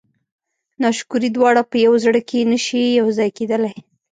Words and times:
ناشکري 0.81 1.29
دواړه 1.33 1.61
په 1.71 1.75
یوه 1.85 1.97
زړه 2.03 2.21
کې 2.29 2.39
نه 2.51 2.57
شي 2.65 2.81
یو 2.99 3.07
ځای 3.17 3.29
کېدلی. 3.37 3.75